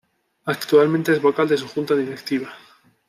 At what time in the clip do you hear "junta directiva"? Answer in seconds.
1.67-2.49